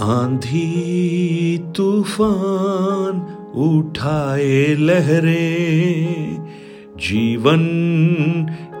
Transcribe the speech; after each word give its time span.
आंधी 0.00 1.58
तूफ़ान 1.76 3.16
उठाए 3.56 4.74
लहरें, 4.78 6.36
जीवन 6.96 7.64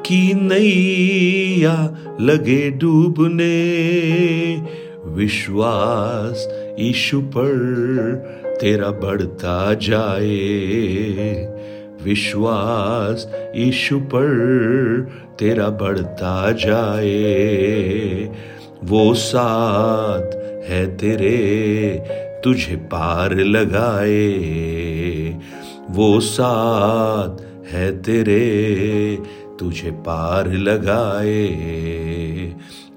की 0.06 0.34
नैया 0.34 1.74
लगे 2.20 2.70
डूबने, 2.70 3.50
विश्वास 5.06 6.48
ईशु 6.80 7.20
पर 7.20 7.54
तेरा 8.60 8.90
बढ़ता 8.90 9.74
जाए, 9.74 10.38
विश्वास 12.02 13.28
ईशु 13.56 13.98
पर 14.00 14.30
तेरा 15.38 15.68
बढ़ता 15.68 16.52
जाए, 16.52 18.30
वो 18.84 19.14
साथ 19.14 20.37
है 20.68 20.96
तेरे, 20.96 21.92
तुझे 22.44 22.76
पार 22.76 23.34
लगाए। 23.34 24.18
वो 25.90 26.20
साथ 26.20 27.40
है 27.72 28.02
तेरे, 28.02 29.18
तुझे 29.58 29.90
पार 29.90 30.48
लगाए। 30.48 31.48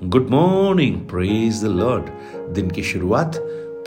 Good 0.03 0.27
morning 0.29 0.95
praise 0.95 1.63
the 1.63 1.67
lord 1.67 2.03
दिन 2.53 2.70
की 2.70 2.84
शुरुआत 2.84 3.38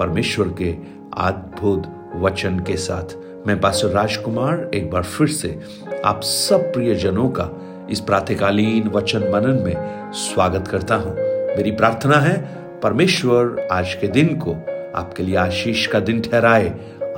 परमेश्वर 0.01 0.49
के 0.49 0.75
अद्भुत 1.19 1.83
वचन 2.15 2.59
के 2.59 2.77
साथ। 2.77 3.17
मैं 3.47 3.61
पास्टर 3.61 3.89
राजकुमार 3.89 4.71
एक 4.75 4.91
बार 4.91 5.03
फिर 5.03 5.27
से 5.27 5.61
आप 6.05 6.21
सब 6.23 6.73
प्रियजनों 6.73 7.29
का 7.29 7.51
इस 7.91 8.01
प्रातकालीन 8.01 8.89
वचन 8.89 9.19
मनन 9.19 9.63
में 9.63 10.13
स्वागत 10.13 10.69
करता 10.69 10.95
हूँ। 10.95 11.15
मेरी 11.57 11.71
प्रार्थना 11.71 12.17
है 12.17 12.64
परमेश्वर 12.85 13.69
आज 13.73 13.95
के 13.95 14.09
दिन 14.09 14.27
को 14.37 14.53
आपके 14.95 15.23
लिए 15.23 15.37
आशीष 15.37 15.87
का 15.87 16.01
दिन 16.01 16.21
ठहराए, 16.21 16.69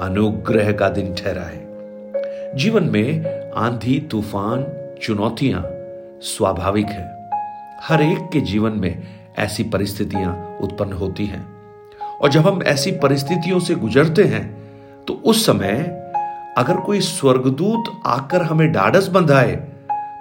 अनुग्रह 0.01 0.73
का 0.73 0.89
दिन 0.89 1.15
ठहराए। 1.15 2.53
जीवन 2.57 2.85
में 2.85 3.25
आंधी, 3.53 4.09
तूफ़ान, 4.11 4.65
चुनौतियाँ 5.03 5.63
स्वाभाविक 6.23 6.87
है। 6.87 7.31
हर 7.83 8.03
एक 8.03 8.29
के 8.33 8.41
जीवन 8.41 8.73
में 8.73 9.03
ऐसी 9.39 9.63
परिस्थितियाँ 9.63 10.59
उत्पन्न 10.61 10.93
होती 10.93 11.27
हैं। 11.27 11.47
और 12.23 12.31
जब 12.31 12.41
हम 12.41 12.63
ऐसी 12.63 12.91
परिस्थितियों 12.91 13.59
से 13.61 13.75
गुजरते 13.75 14.25
हैं 14.25 14.45
तो 15.05 15.15
उस 15.25 15.47
समय 15.47 15.73
अगर 16.59 16.77
कोई 16.77 17.01
स्वर्गदूत 17.01 18.03
आकर 18.07 18.43
हमें 18.43 18.73
डाडस 18.73 19.09
बंधाए 19.09 19.57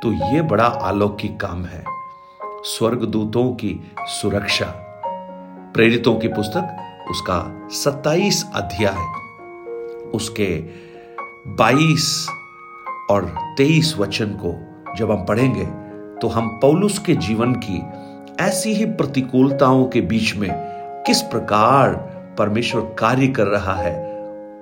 तो 0.04 0.12
यह 0.12 0.44
बड़ा 0.44 0.66
अलौकिक 0.66 1.40
काम 1.40 1.66
है। 1.66 1.84
स्वर्गदूतों 2.64 3.52
की 3.52 3.92
सुरक्षा। 4.00 4.82
प्रेरितों 5.76 6.14
की 6.16 6.28
पुस्तक, 6.28 6.76
उसका 7.10 7.68
27 7.74 8.44
अध्याय, 8.56 9.00
उसके 10.10 10.48
22 11.56 12.06
और 13.12 13.26
23 13.58 13.94
वचन 13.98 14.28
को 14.44 14.54
जब 14.96 15.12
हम 15.12 15.26
पढ़ेंगे 15.26 15.66
तो 16.22 16.28
हम 16.28 16.48
पौलुस 16.62 17.00
के 17.00 17.16
जीवन 17.16 17.54
की 17.66 17.82
ऐसी 18.40 18.74
ही 18.74 18.86
प्रतिकूलताओं 18.86 19.86
के 19.86 20.02
बीच 20.02 20.36
में 20.36 20.50
किस 21.08 21.22
प्रकार 21.22 21.94
परमेश्वर 22.38 22.82
कार्य 23.00 23.28
कर 23.28 23.48
रहा 23.48 23.74
है, 23.74 23.96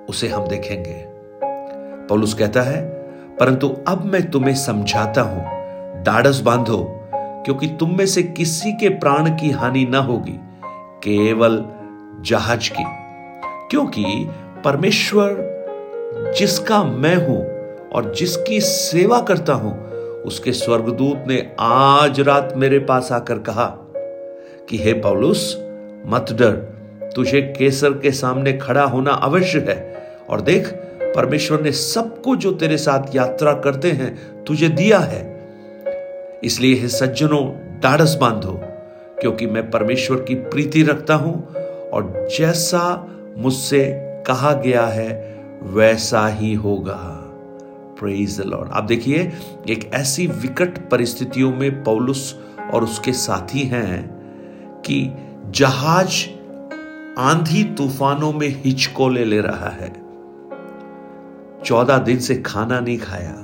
उसे 0.08 0.28
हम 0.28 0.46
देखेंगे। 0.48 0.96
पौलुस 2.08 2.34
कहता 2.34 2.62
है, 2.62 2.82
परंतु 3.40 3.68
अब 3.88 4.04
मैं 4.04 4.30
तुम्हें 4.30 4.54
समझाता 4.54 5.22
हूँ। 5.22 6.02
डाडस 6.02 6.40
बांधो, 6.40 6.78
क्योंकि 7.14 7.66
तुम 7.80 7.96
में 7.98 8.06
से 8.06 8.22
किसी 8.22 8.72
के 8.72 8.88
प्राण 8.88 9.30
की 9.36 9.50
हानि 9.50 9.84
ना 9.84 9.98
होगी। 9.98 10.38
केवल 11.08 11.64
जहाज़ 12.22 12.70
की। 12.70 12.84
क्योंकि 13.70 14.28
परमेश्वर 14.64 15.54
जिसका 16.38 16.84
मैं 16.84 17.16
हूँ 17.16 17.46
और 17.92 18.14
जिसकी 18.14 18.60
सेवा 18.60 19.20
करता 19.20 19.52
हूँ, 19.52 19.88
उसके 20.22 20.52
स्वर्गदूत 20.52 21.24
ने 21.28 21.52
आज 21.60 22.20
रात 22.20 22.54
मेरे 22.56 22.78
पास 22.78 23.12
आकर 23.12 23.38
कहा 23.38 23.66
कि, 24.68 24.78
हे 24.78 24.92
पौलुस, 24.92 25.56
मत 26.06 26.26
डर। 26.32 26.74
तुझे 27.16 27.42
केसर 27.42 27.90
के 27.90 28.10
सामने 28.10 28.52
खड़ा 28.52 28.84
होना 28.84 29.10
अवश्य 29.10 29.58
है। 29.58 30.08
और 30.30 30.40
देख, 30.40 30.68
परमेश्वर 31.16 31.60
ने 31.60 31.72
सबको 31.72 32.36
जो 32.36 32.52
तेरे 32.52 32.76
साथ 32.76 33.16
यात्रा 33.16 33.52
करते 33.52 33.90
हैं, 33.90 34.44
तुझे 34.44 34.68
दिया 34.68 34.98
है। 34.98 35.48
इसलिए 36.44 36.74
हे 36.74 36.88
सज्जनों 36.88 37.52
डाढ़स 37.80 38.14
बांधो। 38.20 38.60
क्योंकि 39.24 39.46
मैं 39.46 39.70
परमेश्वर 39.70 40.20
की 40.20 40.34
प्रीति 40.34 40.82
रखता 40.82 41.14
हूँ 41.14 41.46
और 41.90 42.28
जैसा 42.38 43.08
मुझसे 43.38 43.84
कहा 44.26 44.52
गया 44.52 44.86
है, 44.86 45.40
वैसा 45.62 46.28
ही 46.28 46.54
होगा। 46.54 47.20
प्रेज 48.00 48.40
द 48.40 48.44
लॉर्ड 48.44 48.70
आप 48.72 48.84
देखिए, 48.84 49.32
एक 49.70 49.90
ऐसी 49.94 50.26
विकट 50.26 50.90
परिस्थितियों 50.90 51.54
में 51.54 51.84
पौलुस 51.84 52.40
और 52.74 52.84
उसके 52.84 53.12
साथी 53.12 53.60
हैं 53.60 54.02
कि 54.86 55.12
जहाज़ 55.50 56.26
आंधी 57.18 57.64
तूफानों 57.64 58.32
में 58.32 58.48
हिचको 58.48 59.08
ले 59.08 59.24
ले 59.24 59.40
रहा 59.40 59.68
है। 59.68 59.92
चौदह 61.64 61.98
दिन 61.98 62.18
से 62.18 62.34
खाना 62.34 62.80
नहीं 62.80 62.98
खाया। 62.98 63.43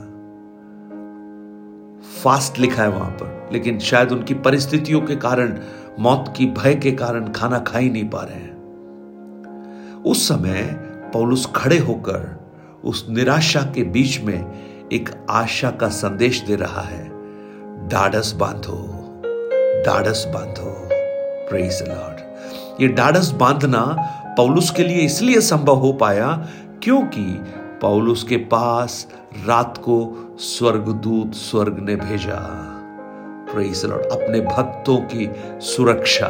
फास्ट 2.22 2.58
लिखा 2.58 2.82
है 2.82 2.88
वहाँ 2.88 3.10
पर, 3.10 3.48
लेकिन 3.52 3.78
शायद 3.78 4.12
उनकी 4.12 4.34
परिस्थितियों 4.34 5.00
के 5.00 5.16
कारण, 5.16 5.58
मौत 5.98 6.32
की 6.36 6.46
भय 6.46 6.74
के 6.74 6.92
कारण 6.92 7.28
खाना 7.32 7.58
खा 7.58 7.78
ही 7.78 7.90
नहीं 7.90 8.08
पा 8.08 8.22
रहे 8.22 8.38
हैं। 8.38 10.02
उस 10.02 10.28
समय, 10.28 10.62
पौलुस 11.12 11.46
खड़े 11.56 11.78
होकर 11.78 12.28
उस 12.84 13.06
निराशा 13.10 13.62
के 13.74 13.82
बीच 13.82 14.20
में 14.20 14.88
एक 14.92 15.10
आशा 15.30 15.70
का 15.70 15.88
संदेश 15.88 16.40
दे 16.40 16.56
रहा 16.56 16.82
है, 16.82 17.04
डाडस 17.88 18.32
बांधो 18.32 18.78
डाडस 19.86 20.24
बांधो 20.34 20.72
प्रेज 21.50 21.82
लॉर्ड 21.88 22.80
ये 22.82 22.88
डाडस 22.88 23.30
बांधना 23.30 23.82
पौलुस 24.36 24.70
के 24.70 24.82
लिए 24.82 25.04
इसलिए 25.04 25.40
संभव 25.40 25.76
हो 25.76 25.92
पाया 25.92 26.32
क्योंकि 26.82 27.24
पौलुस 27.80 28.22
के 28.22 28.36
पास 28.36 29.06
रात 29.46 29.78
को 29.78 30.16
स्वर्गदूत 30.38 31.34
स्वर्ग 31.34 31.78
ने 31.78 31.96
भेजा। 31.96 32.76
लॉर्ड 33.56 34.02
अपने 34.02 34.40
भक्तों 34.40 34.96
की 34.96 35.30
सुरक्षा, 35.60 36.26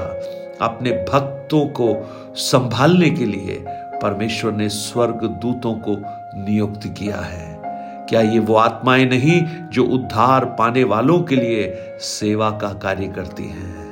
अपने 0.61 0.91
भक्तों 0.91 1.66
को 1.66 1.94
संभालने 2.34 3.11
के 3.11 3.25
लिए 3.25 3.65
परमेश्वर 3.71 4.53
ने 4.53 4.69
स्वर्ग 4.69 5.15
दूतों 5.15 5.75
को 5.75 5.97
नियुक्त 6.41 6.81
किया 6.87 7.16
है। 7.16 7.61
क्या 8.09 8.21
ये 8.21 8.38
वो 8.38 8.55
आत्माएँ 8.55 9.05
नहीं 9.05 9.69
जो 9.71 9.84
उद्धार 9.84 10.44
पाने 10.44 10.84
वालों 10.84 11.22
के 11.22 11.37
लिए 11.37 11.78
सेवा 12.00 12.50
का 12.50 12.72
कार्य 12.72 13.06
करती 13.06 13.44
हैं? 13.44 13.91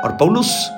और 0.00 0.12
पौलुस 0.12 0.70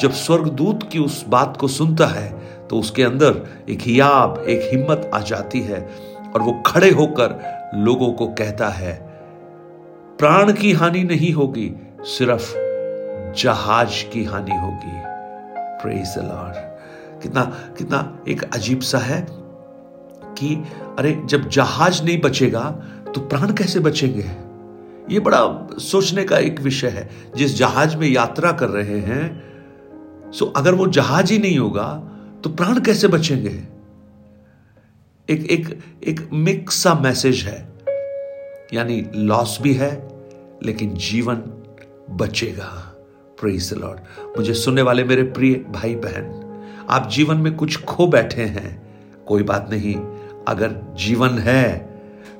जब 0.00 0.10
स्वर्गदूत 0.10 0.90
की 0.92 0.98
उस 0.98 1.24
बात 1.28 1.56
को 1.56 1.68
सुनता 1.68 2.06
है 2.06 2.42
तो 2.70 2.78
उसके 2.78 3.02
अंदर 3.02 3.46
एक 3.68 3.78
हियाब, 3.82 4.44
एक 4.48 4.70
हिम्मत 4.72 5.10
आ 5.14 5.18
जाती 5.18 5.60
है। 5.60 6.11
और 6.34 6.42
वो 6.42 6.62
खड़े 6.66 6.90
होकर 6.90 7.58
लोगों 7.74 8.12
को 8.12 8.26
कहता 8.26 8.68
है, 8.68 9.12
प्राण 10.18 10.52
की 10.52 10.72
हानि 10.72 11.02
नहीं 11.02 11.32
होगी, 11.32 11.72
सिर्फ़ 12.00 12.54
जहाज़ 13.38 14.10
की 14.12 14.24
हानि 14.24 14.56
होगी. 14.56 15.02
प्रेज 15.82 16.14
लॉर्ड 16.18 16.72
कितना 17.22 17.42
कितना 17.78 18.18
एक 18.28 18.54
अजीब 18.54 18.80
सा 18.80 18.98
है 18.98 19.26
कि, 20.24 20.64
अरे, 20.98 21.22
जब 21.24 21.48
जहाज़ 21.48 22.02
नहीं 22.02 22.20
बचेगा 22.20 22.62
तो 23.14 23.20
प्राण 23.20 23.52
कैसे 23.52 23.80
बचेंगे? 23.80 24.30
ये 25.14 25.20
बड़ा 25.20 25.66
सोचने 25.78 26.24
का 26.24 26.38
एक 26.38 26.60
विषय 26.60 26.88
है। 26.88 27.10
जिस 27.36 27.58
जहाज़ 27.58 27.96
में 27.96 28.08
यात्रा 28.08 28.52
कर 28.52 28.68
रहे 28.68 29.00
हैं, 29.00 29.42
सो 30.32 30.46
अगर 30.46 30.74
वो 30.74 30.86
जहाज़ 30.86 31.32
ही 31.32 31.38
नहीं 31.38 31.58
होगा 31.58 32.02
तो 32.44 32.50
प्राण 32.50 32.80
कैसे 32.80 33.08
बचेंगे? 33.08 33.71
एक 35.32 35.50
एक 35.50 35.68
एक 36.04 36.28
मिक्स 36.32 36.82
सा 36.82 36.94
मैसेज 36.94 37.42
है। 37.42 37.58
यानी 38.74 39.04
लॉस 39.14 39.58
भी 39.62 39.72
है, 39.74 39.90
लेकिन 40.62 40.94
जीवन 41.00 41.42
बचेगा। 42.10 42.70
प्रेज 43.38 43.72
लॉर्ड 43.74 44.36
मुझे 44.38 44.54
सुनने 44.54 44.82
वाले 44.82 45.04
मेरे 45.04 45.22
प्रिय 45.30 45.54
भाई 45.70 45.94
बहन 45.96 46.86
आप 46.90 47.08
जीवन 47.10 47.36
में 47.36 47.54
कुछ 47.56 47.76
खो 47.84 48.06
बैठे 48.06 48.42
हैं, 48.42 48.70
कोई 49.26 49.42
बात 49.42 49.68
नहीं। 49.70 49.94
अगर 50.48 50.74
जीवन 50.98 51.38
है 51.38 51.64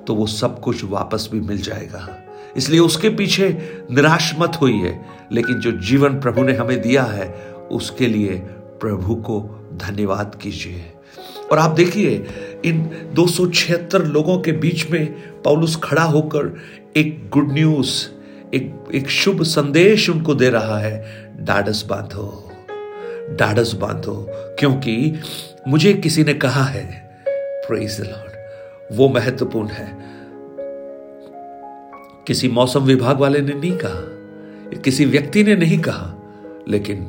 तो 0.07 0.15
वो 0.15 0.27
सब 0.27 0.61
कुछ 0.61 0.85
वापस 0.85 1.29
भी 1.33 1.41
मिल 1.41 1.59
जाएगा। 1.59 2.09
इसलिए 2.57 2.81
उसके 2.81 3.09
पीछे 3.11 3.49
निराश 3.91 4.35
मत 4.39 4.59
हुई 4.61 4.79
है 4.79 4.95
लेकिन 5.33 5.61
जो 5.61 5.73
जीवन 5.81 6.21
प्रभु 6.21 6.43
ने 6.43 6.53
हमें 6.53 6.81
दिया 6.83 7.03
है, 7.03 7.29
उसके 7.73 8.07
लिए 8.07 8.39
प्रभु 8.81 9.15
को 9.17 9.41
धन्यवाद 9.75 10.39
कीजिए। 10.43 10.85
और 11.53 11.59
आप 11.59 11.71
देखिए, 11.71 12.25
इन 12.65 13.11
दो 13.15 13.27
सौ 13.27 13.47
छिहत्तर 13.47 14.05
लोगों 14.05 14.39
के 14.41 14.53
बीच 14.53 14.91
में 14.91 15.07
पौलुस 15.43 15.77
खड़ा 15.85 16.03
होकर 16.03 16.55
एक 16.97 17.29
गुड 17.29 17.53
न्यूज़ 17.53 18.07
एक 18.55 18.73
एक 18.95 19.11
शुभ 19.11 19.43
संदेश 19.43 20.09
उनको 20.11 20.35
दे 20.35 20.49
रहा 20.51 20.79
है। 20.79 20.95
डाडस 21.41 21.85
बांधो 21.89 22.49
डाडस 23.31 23.73
बांधो, 23.73 24.15
क्योंकि 24.59 25.21
मुझे 25.69 25.93
किसी 25.95 26.25
ने 26.25 26.35
कहा 26.35 26.65
है 26.65 26.85
प्रेज 27.69 28.01
लॉर्ड 28.01 28.97
वो 28.97 29.09
महत्वपूर्ण 29.09 29.69
है। 29.69 29.87
किसी 32.27 32.49
मौसम 32.49 32.81
विभाग 32.81 33.19
वाले 33.19 33.41
ने 33.41 33.53
नहीं 33.53 33.77
कहा, 33.77 34.79
किसी 34.85 35.05
व्यक्ति 35.05 35.45
ने 35.45 35.57
नहीं 35.57 35.79
कहा, 35.79 36.15
लेकिन 36.69 37.09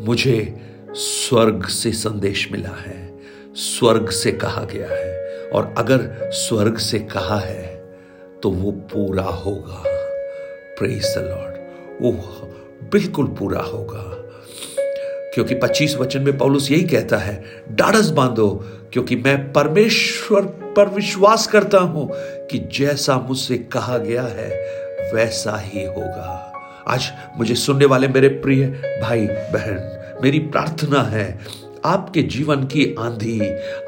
मुझे 0.00 0.60
स्वर्ग 0.94 1.64
से 1.64 1.92
संदेश 1.92 2.48
मिला 2.52 2.76
है। 2.80 3.03
स्वर्ग 3.56 4.10
से 4.10 4.32
कहा 4.32 4.64
गया 4.64 4.88
है। 4.90 5.14
और 5.50 5.74
अगर 5.78 6.30
स्वर्ग 6.32 6.78
से 6.78 6.98
कहा 6.98 7.38
है 7.38 7.84
तो 8.42 8.50
वो 8.50 8.70
पूरा 8.72 9.22
होगा। 9.22 9.82
प्रेज 10.78 11.14
द 11.18 11.18
लॉर्ड 11.18 11.54
वो 12.02 12.12
बिल्कुल 12.92 13.26
पूरा 13.26 13.60
होगा। 13.60 14.02
क्योंकि 15.34 15.54
25 15.54 15.96
वचन 15.96 16.22
में 16.22 16.38
पौलुस 16.38 16.70
यही 16.70 16.82
कहता 16.82 17.16
है 17.16 17.44
डाढ़स 17.72 18.10
बांधो, 18.10 18.64
क्योंकि 18.92 19.16
मैं 19.16 19.52
परमेश्वर 19.52 20.40
पर 20.76 20.88
विश्वास 20.88 21.46
करता 21.46 21.78
हूँ 21.78 22.08
कि 22.46 22.58
जैसा 22.58 23.18
मुझसे 23.18 23.58
कहा 23.58 23.98
गया 23.98 24.22
है, 24.22 24.50
वैसा 25.14 25.56
ही 25.56 25.84
होगा। 25.84 26.52
आज 26.88 27.12
मुझे 27.38 27.54
सुनने 27.54 27.84
वाले 27.84 28.08
मेरे 28.08 28.28
प्रिय 28.28 28.66
भाई 29.02 29.26
बहन 29.26 30.18
मेरी 30.22 30.38
प्रार्थना 30.38 31.02
है 31.02 31.38
आपके 31.84 32.22
जीवन 32.22 32.64
की 32.64 32.96
आंधी, 32.98 33.40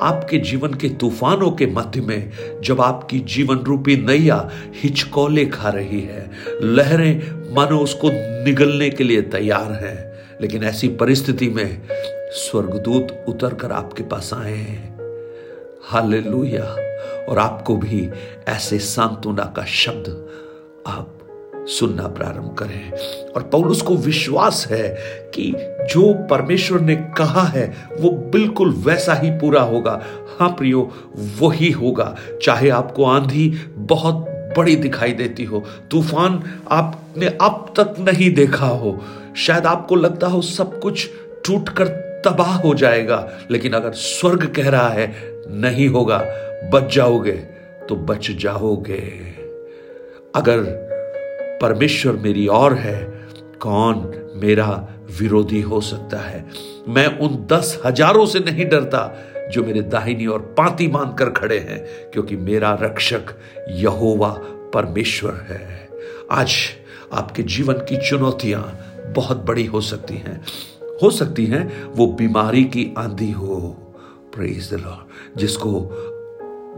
आपके 0.02 0.38
जीवन 0.38 0.74
के 0.74 0.88
तूफानों 0.88 1.50
के 1.50 1.66
मध्य 1.66 2.00
में 2.00 2.30
जब 2.60 2.80
आपकी 2.80 3.20
जीवन 3.20 3.58
रूपी 3.58 3.96
नैया 3.96 4.50
हिचकोले 4.74 5.44
खा 5.44 5.68
रही 5.68 6.00
है। 6.00 6.30
लहरें 6.62 7.32
मानो 7.54 7.78
उसको 7.78 8.10
निगलने 8.44 8.90
के 8.90 9.04
लिए 9.04 9.22
तैयार 9.22 9.72
हैं। 9.72 10.16
लेकिन 10.40 10.64
ऐसी 10.64 10.88
परिस्थिति 10.88 11.48
में 11.48 11.82
स्वर्गदूत 12.30 13.24
उतर 13.28 13.54
कर 13.54 13.72
आपके 13.72 14.02
पास 14.02 14.30
आए 14.34 14.56
हैं। 14.56 14.96
हालेलुया। 15.84 16.76
और 17.28 17.38
आपको 17.38 17.76
भी 17.76 18.08
ऐसे 18.48 18.78
सांत्वना 18.78 19.44
का 19.56 19.64
शब्द 19.64 20.28
आप 20.86 21.15
सुनना 21.68 22.06
प्रारंभ 22.08 22.54
करें। 22.58 22.92
और 23.32 23.42
पौलुस 23.42 23.82
को 23.82 23.96
विश्वास 23.96 24.66
है 24.70 24.88
कि 25.34 25.52
जो 25.94 26.12
परमेश्वर 26.30 26.80
ने 26.80 26.96
कहा 26.96 27.42
है, 27.42 27.74
वो 28.00 28.10
बिल्कुल 28.10 28.72
वैसा 28.72 29.14
ही 29.14 29.30
पूरा 29.30 29.62
होगा। 29.62 30.00
हाँ 30.38 30.48
प्रियो, 30.48 30.90
वही 31.40 31.70
होगा। 31.70 32.16
चाहे 32.42 32.68
आपको 32.68 33.04
आंधी 33.04 33.48
बहुत 33.76 34.26
बड़ी 34.58 34.76
दिखाई 34.76 35.12
देती 35.12 35.44
हो, 35.44 35.64
तूफ़ान 35.90 36.42
आपने 36.70 37.26
अब 37.26 37.74
तक 37.80 37.94
नहीं 38.00 38.34
देखा 38.34 38.66
हो, 38.66 39.00
शायद 39.36 39.66
आपको 39.66 39.94
लगता 39.94 40.26
हो 40.26 40.42
सब 40.42 40.80
कुछ 40.80 41.08
टूट 41.46 41.68
कर 41.68 41.88
तबाह 42.26 42.54
हो 42.54 42.74
जाएगा, 42.74 43.28
लेकिन 43.50 43.72
अगर 43.72 43.92
स्वर्ग 43.92 44.46
कह 44.56 44.68
रहा 44.70 44.88
है, 44.88 45.14
नहीं 45.48 45.88
होगा, 45.88 46.18
बच 46.72 46.94
जाओगे 46.94 47.36
तो 47.88 47.96
बच 47.96 48.30
जाओगे। 48.30 49.02
अगर 50.34 50.85
परमेश्वर 51.62 52.12
मेरी 52.12 52.46
और 52.46 52.74
है, 52.74 53.26
कौन 53.60 54.12
मेरा 54.34 54.88
विरोधी 55.20 55.60
हो 55.60 55.80
सकता 55.80 56.18
है? 56.18 56.46
मैं 56.88 57.18
उन 57.18 57.46
दस 57.52 57.80
हज़ारों 57.84 58.26
से 58.26 58.38
नहीं 58.38 58.68
डरता 58.68 59.22
जो 59.52 59.64
मेरे 59.64 59.82
दाहिनी 59.82 60.26
और 60.26 60.38
पाती 60.58 60.88
बाँध 60.88 61.18
कर 61.18 61.30
खड़े 61.30 61.58
हैं, 61.58 62.10
क्योंकि 62.12 62.36
मेरा 62.36 62.78
रक्षक 62.82 63.26
यहोवा 63.70 64.30
परमेश्वर 64.74 65.34
है। 65.34 65.88
आज 66.30 66.52
आपके 67.12 67.42
जीवन 67.42 67.74
की 67.74 68.08
चुनौतियाँ 68.08 68.78
बहुत 69.16 69.44
बड़ी 69.44 69.64
हो 69.64 69.80
सकती 69.80 70.14
हैं। 70.14 70.44
हो 71.02 71.10
सकती 71.10 71.46
हैं 71.46 71.84
वो 71.84 72.06
बीमारी 72.06 72.64
की 72.64 72.94
आंधी 72.98 73.30
हो। 73.30 73.56
प्रेज 74.34 74.74
द 74.74 74.76
लॉर्ड 74.76 75.38
जिसको 75.38 75.80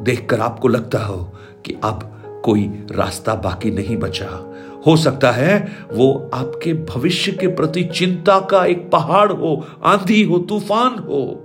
देखकर 0.01 0.41
आपको 0.41 0.69
लगता 0.69 0.99
हो 0.99 1.33
कि 1.67 1.75
अब 1.85 2.15
कोई 2.45 2.63
रास्ता 2.91 3.35
बाकी 3.35 3.71
नहीं 3.71 3.97
बचा। 3.97 4.48
हो 4.87 4.97
सकता 4.97 5.31
है 5.31 5.77
वो 5.93 6.31
आपके 6.35 6.73
भविष्य 6.73 7.33
के 7.33 7.47
प्रति 7.47 7.85
चिंता 7.85 8.41
का 8.41 8.65
एक 8.65 8.91
पहाड़ 8.91 9.33
हो, 9.33 9.67
आंधी 9.85 10.23
हो, 10.23 10.39
तूफ़ान 10.39 10.99
हो। 10.99 11.45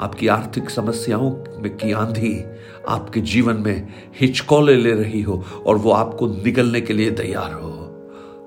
आपकी 0.00 0.28
आर्थिक 0.28 0.70
समस्याओं 0.70 1.30
में 1.62 1.76
की 1.76 1.92
आंधी 1.92 2.44
आपके 2.88 3.20
जीवन 3.20 3.54
में 3.54 3.88
हिचकोले 4.20 4.76
ले 4.76 4.92
रही 4.92 5.22
हो 5.22 5.44
और 5.66 5.76
वो 5.76 5.90
आपको 5.92 6.26
निकलने 6.26 6.80
के 6.80 6.92
लिए 6.92 7.10
तैयार 7.10 7.52
हो। 7.52 7.76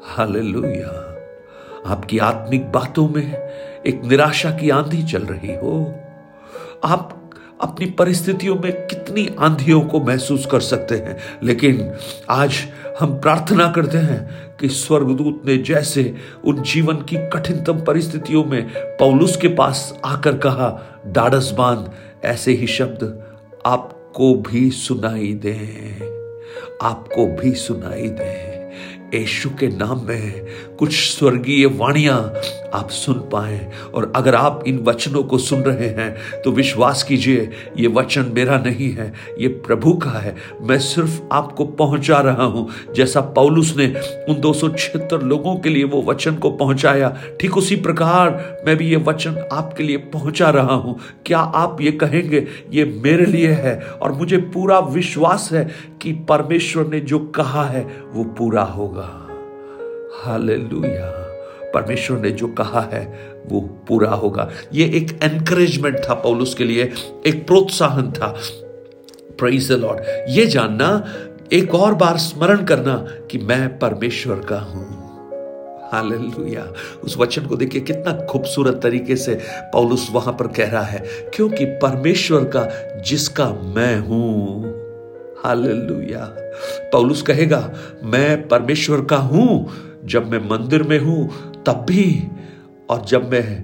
हालेलुया। 0.03 1.09
आपकी 1.85 2.17
आत्मिक 2.17 2.71
बातों 2.71 3.09
में 3.09 3.49
एक 3.85 4.01
निराशा 4.05 4.51
की 4.51 4.69
आंधी 4.69 5.03
चल 5.03 5.23
रही 5.23 5.55
हो। 5.55 5.93
आप 6.83 7.19
अपनी 7.61 7.85
परिस्थितियों 7.85 8.55
में 8.55 8.71
कितनी 8.87 9.29
आंधियों 9.39 9.81
को 9.81 9.99
महसूस 9.99 10.45
कर 10.45 10.59
सकते 10.59 10.95
हैं, 10.95 11.17
लेकिन 11.43 11.93
आज 12.29 12.53
हम 12.99 13.19
प्रार्थना 13.19 13.71
करते 13.71 13.97
हैं 13.97 14.29
कि 14.57 14.69
स्वर्गदूत 14.69 15.41
ने 15.45 15.57
जैसे 15.57 16.15
उन 16.45 16.61
जीवन 16.61 16.95
की 16.95 17.15
कठिनतम 17.15 17.79
परिस्थितियों 17.79 18.45
में 18.45 18.67
पौलुस 18.75 19.37
के 19.37 19.47
पास 19.47 19.99
आकर 20.05 20.37
कहा 20.37 21.01
डाडस 21.07 21.51
बाँध, 21.57 21.91
ऐसे 22.25 22.51
ही 22.51 22.67
शब्द 22.67 23.23
आपको 23.65 24.35
भी 24.35 24.71
सुनाई 24.71 25.33
दें। 25.33 26.13
आपको 26.81 27.25
भी 27.25 27.51
सुनाई 27.51 28.09
दें। 28.09 28.52
यशु 29.15 29.49
के 29.49 29.67
नाम 29.67 30.05
में 30.07 30.45
कुछ 30.79 30.93
स्वर्गीय 30.93 31.65
वाणियाँ 31.71 32.17
आप 32.73 32.89
सुन 32.89 33.19
पाए। 33.31 33.59
और 33.93 34.11
अगर 34.15 34.35
आप 34.35 34.63
इन 34.67 34.77
वचनों 34.83 35.23
को 35.23 35.37
सुन 35.37 35.61
रहे 35.61 35.87
हैं 35.89 36.41
तो 36.41 36.51
विश्वास 36.51 37.03
कीजिए, 37.03 37.49
ये 37.77 37.87
वचन 37.87 38.31
मेरा 38.35 38.57
नहीं 38.57 38.89
है, 38.91 39.11
ये 39.39 39.47
प्रभु 39.47 39.93
का 39.95 40.11
है। 40.11 40.35
मैं 40.61 40.79
सिर्फ़ 40.79 41.19
आपको 41.31 41.65
पहुँचा 41.73 42.19
रहा 42.19 42.43
हूँ। 42.45 42.67
जैसा 42.95 43.21
पौलुस 43.35 43.75
ने 43.77 43.87
उन 44.29 44.39
दो 44.41 44.53
सौ 44.53 44.69
छिहत्तर 44.69 45.21
लोगों 45.23 45.55
के 45.55 45.69
लिए 45.69 45.83
वो 45.83 46.01
वचन 46.01 46.35
को 46.35 46.51
पहुँचाया, 46.53 47.15
ठीक 47.41 47.57
उसी 47.57 47.75
प्रकार 47.77 48.61
मैं 48.65 48.75
भी 48.77 48.89
ये 48.89 48.97
वचन 48.97 49.43
आपके 49.51 49.83
लिए 49.83 49.97
पहुँचा 50.13 50.49
रहा 50.49 50.73
हूँ। 50.75 50.99
क्या 51.25 51.39
आप 51.39 51.81
ये 51.81 51.91
कहेंगे, 51.93 52.45
ये 52.71 52.85
मेरे 53.03 53.25
लिए 53.25 53.51
है 53.53 53.79
और 53.91 54.11
मुझे 54.11 54.37
पूरा 54.53 54.79
विश्वास 54.79 55.49
है 55.53 55.63
कि 56.01 56.11
परमेश्वर 56.29 56.87
ने 56.87 56.99
जो 57.01 57.19
कहा 57.35 57.63
है, 57.65 57.87
वो 58.13 58.23
पूरा 58.37 58.63
होगा। 58.63 59.02
हालेलुया। 60.13 61.29
परमेश्वर 61.73 62.17
ने 62.17 62.31
जो 62.31 62.47
कहा 62.47 62.81
है, 62.81 63.33
वो 63.45 63.61
पूरा 63.61 64.09
होगा। 64.09 64.49
ये 64.73 64.85
एक 64.85 65.19
एनकरेजमेंट 65.23 65.97
था 65.99 66.13
पौलुस 66.13 66.53
के 66.53 66.63
लिए, 66.63 66.91
एक 67.27 67.47
प्रोत्साहन 67.47 68.11
था। 68.11 68.35
प्रेज 69.39 69.71
द 69.71 69.75
लॉर्ड 69.75 69.99
ये 70.29 70.45
जानना, 70.45 71.05
एक 71.53 71.75
और 71.75 71.93
बार 71.93 72.17
स्मरण 72.17 72.65
करना 72.65 72.95
कि 73.31 73.37
मैं 73.37 73.79
परमेश्वर 73.79 74.35
का 74.35 74.59
हूँ। 74.59 75.03
हालेलुया। 75.93 76.73
उस 77.03 77.17
वचन 77.17 77.45
को 77.45 77.55
देखिए, 77.55 77.81
कितना 77.81 78.25
खूबसूरत 78.25 78.79
तरीके 78.83 79.15
से 79.15 79.39
पौलुस 79.61 80.07
वहाँ 80.11 80.33
पर 80.33 80.47
कह 80.47 80.69
रहा 80.69 80.83
है, 80.83 81.03
क्योंकि 81.33 81.65
परमेश्वर 81.65 82.43
का, 82.43 82.69
जिसका 83.01 83.49
मैं 83.49 83.99
हूँ। 83.99 84.63
हालेलुया। 85.45 86.35
पौलुस 86.91 87.21
कहेगा, 87.21 87.73
मैं 88.03 88.47
परमेश्वर 88.47 89.01
का 89.01 89.17
हूँ 89.17 89.71
जब 90.05 90.31
मैं 90.31 90.49
मंदिर 90.49 90.83
में 90.83 90.99
हूँ, 90.99 91.29
तब 91.63 91.85
भी, 91.89 92.23
और 92.89 93.05
जब 93.05 93.31
मैं 93.31 93.63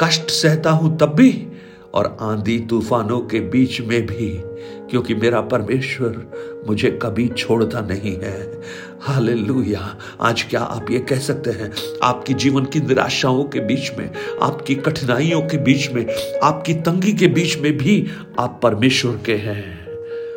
कष्ट 0.00 0.30
सहता 0.30 0.70
हूँ, 0.70 0.98
तब 0.98 1.06
भी, 1.06 1.46
और 1.94 2.16
आंधी 2.20 2.58
तूफानों 2.58 3.20
के 3.20 3.40
बीच 3.40 3.80
में 3.80 4.06
भी, 4.06 4.42
क्योंकि 4.90 5.14
मेरा 5.14 5.40
परमेश्वर 5.40 6.26
मुझे 6.68 6.98
कभी 7.02 7.28
छोड़ता 7.28 7.80
नहीं 7.80 8.16
है। 8.16 8.60
हालेलुया। 9.00 9.98
आज 10.20 10.42
क्या 10.42 10.60
आप 10.60 10.90
ये 10.90 10.98
कह 10.98 11.18
सकते 11.18 11.50
हैं? 11.50 11.72
आपकी 12.02 12.34
जीवन 12.34 12.64
की 12.64 12.80
निराशाओं 12.80 13.44
के 13.44 13.60
बीच 13.60 13.92
में, 13.98 14.10
आपकी 14.42 14.74
कठिनाइयों 14.74 15.40
के 15.40 15.56
बीच 15.56 15.90
में, 15.90 16.06
आपकी 16.42 16.74
तंगी 16.74 17.12
के 17.12 17.26
बीच 17.26 17.58
में 17.58 17.76
भी 17.76 18.06
आप 18.38 18.60
परमेश्वर 18.62 19.18
के 19.26 19.34
हैं। 19.34 19.86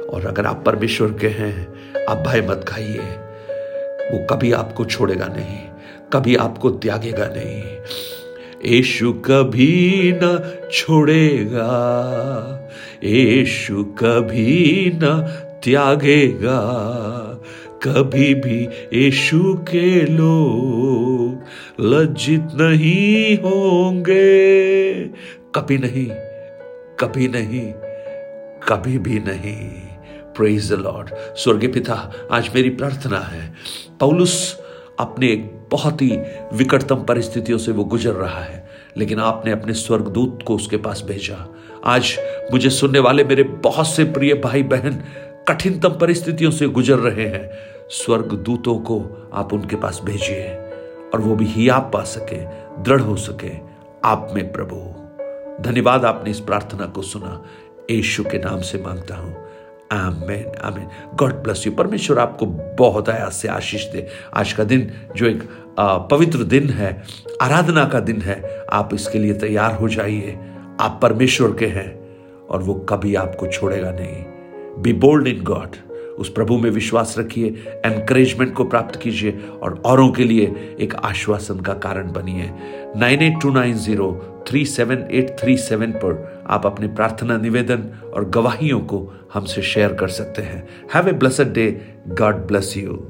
और 0.08 0.26
अगर 0.26 0.46
आप 0.46 0.64
परमेश्वर 0.66 1.08
के 1.08 1.28
हैं, 1.28 1.74
आप 2.06 2.18
भय 2.18 2.48
मत 2.50 2.66
खाइए। 2.68 3.23
वो 4.12 4.26
कभी 4.30 4.52
आपको 4.52 4.86
छोड़ेगा 4.86 5.28
नहीं, 5.28 5.60
कभी 6.14 6.36
आपको 6.36 6.70
त्यागेगा 6.70 7.28
नहीं। 7.28 7.62
यीशु 8.66 9.14
कभी 9.26 10.12
न 10.24 10.38
छोड़ेगा, 10.72 11.70
यीशु 13.04 13.84
कभी 13.84 14.92
न 14.96 15.16
त्यागेगा, 15.64 16.60
कभी 17.84 18.34
भी 18.34 18.60
यीशु 18.94 19.54
के 19.70 20.06
लोग 20.06 21.84
लज्जित 21.86 22.48
नहीं 22.62 23.38
होंगे। 23.38 24.94
कभी 25.56 25.78
नहीं 25.78 26.08
कभी 27.00 27.28
नहीं, 27.28 27.72
कभी 28.68 28.98
भी 28.98 29.20
नहीं। 29.20 29.83
प्रेज 30.38 30.72
द 30.74 30.76
लॉर्ड 30.76 31.10
स्वर्गीय 31.38 31.70
पिता, 31.70 32.12
आज 32.32 32.50
मेरी 32.56 32.70
प्रार्थना 32.70 33.20
है, 33.20 33.54
पौलुस 34.00 34.60
अपने 35.00 35.28
एक 35.28 35.52
बहुत 35.72 36.02
ही 36.02 36.18
विकटतम 36.54 37.04
परिस्थितियों 37.04 37.58
से 37.58 37.72
वो 37.72 37.84
गुजर 37.84 38.14
रहा 38.14 38.40
है, 38.40 38.70
लेकिन 38.98 39.20
आपने 39.20 39.52
अपने 39.52 39.74
स्वर्गदूत 39.74 40.40
को 40.48 40.56
उसके 40.56 40.78
पास 40.78 41.04
भेजा। 41.08 41.38
आज 41.86 42.18
मुझे 42.52 42.70
सुनने 42.70 43.00
वाले 43.00 43.24
मेरे 43.24 43.44
बहुत 43.44 43.88
से 43.88 44.04
प्रिय 44.04 44.34
भाई 44.34 44.64
बहन 44.64 45.04
कठिनतम 45.48 45.90
परिस्थितियों 45.90 46.52
से 46.52 46.68
गुजर 46.68 47.00
रहे 47.00 47.28
हैं। 47.28 47.50
स्वर्ग 47.90 48.34
दूतों 48.34 48.78
को 48.80 49.30
आप 49.34 49.54
उनके 49.54 49.76
पास 49.76 50.02
भेजिए, 50.04 50.50
और 51.14 51.22
वो 51.22 51.36
भी 51.36 51.46
ही 51.46 51.68
आप 51.70 51.90
पा 51.94 52.04
सके, 52.04 52.38
दृढ़ 52.84 53.02
हो 53.02 53.16
सके, 53.16 53.52
आप 54.06 54.32
में 54.36 54.52
प्रभु। 54.52 54.76
धन्यवाद, 55.64 56.06
आपने 56.06 56.32
इस 56.32 56.40
प्रार्थना 56.40 56.86
को 56.86 57.02
सुना। 57.02 57.44
यशु 57.92 58.24
के 58.24 58.38
नाम 58.38 58.62
से 58.62 58.78
माँगता 58.78 59.16
हूँ। 59.16 59.43
Amen 59.94 60.52
amen 60.64 60.88
God 61.16 61.34
bless 61.44 61.66
you 61.68 61.72
परमेश्वर 61.74 62.20
आपको 62.20 62.46
बहुत 62.80 63.10
आया 63.10 63.30
से 63.30 63.48
आशीष 63.48 63.86
दे। 63.92 64.08
आज 64.34 64.54
का 64.54 64.64
दिन 64.64 64.92
जो 65.16 65.26
एक 65.26 65.44
पवित्र 66.12 66.44
दिन 66.46 66.70
है, 66.70 66.92
आराधना 67.42 67.86
का 67.86 68.00
दिन 68.00 68.22
है, 68.22 68.66
आप 68.74 68.94
इसके 68.94 69.20
लिए 69.20 69.34
तैयार 69.34 69.76
हो 69.76 69.90
जाइए। 69.90 70.38
आप 70.82 71.00
परमेश्वर 71.02 71.54
के 71.60 71.66
हैं 71.68 71.90
और 72.48 72.64
वो 72.64 72.74
कभी 72.90 73.16
आपको 73.16 73.48
छोड़ेगा 73.48 73.92
नहीं। 73.92 74.82
बी 74.84 74.94
बोल्ड 74.94 75.28
इन 75.28 75.44
गॉड 75.44 75.76
उस 76.20 76.30
प्रभु 76.30 76.58
में 76.58 76.70
विश्वास 76.72 77.16
रखिए 77.20 77.48
एनकरेजमेंट 77.86 78.54
को 78.54 78.64
प्राप्त 78.64 79.00
कीजिए 79.02 79.40
और 79.64 79.82
औरों 79.86 80.10
के 80.12 80.24
लिए 80.24 80.76
एक 80.80 80.94
आश्वासन 80.96 81.60
का 81.60 81.74
कारण 81.84 82.12
बनिए। 82.12 82.50
Nine 82.98 83.22
eight 83.22 83.42
two 83.42 83.52
nine 83.52 83.78
zero 83.78 84.12
three 84.48 84.64
seven 84.66 85.08
eight 85.12 85.36
three 85.40 85.58
seven 85.58 85.92
पर 86.04 86.33
आप 86.48 86.66
अपने 86.66 86.88
प्रार्थना, 86.88 87.38
निवेदन 87.38 88.12
और 88.14 88.30
गवाहियों 88.30 88.80
को 88.80 89.14
हमसे 89.34 89.62
शेयर 89.62 89.94
कर 89.94 90.08
सकते 90.08 90.42
हैं। 90.42 90.68
Have 90.94 91.10
a 91.10 91.12
blessed 91.12 91.54
day 91.54 91.96
God 92.08 92.36
bless 92.36 92.78
you 92.78 93.08